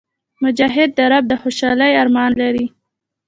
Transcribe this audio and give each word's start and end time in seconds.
مجاهد 0.43 0.89
د 0.97 0.99
رب 1.11 1.23
د 1.27 1.33
خوشحالۍ 1.41 1.91
ارمان 2.01 2.31
لري. 2.41 2.65